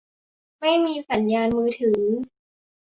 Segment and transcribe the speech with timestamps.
[0.59, 2.01] ไม่มีสัญญานมือถือ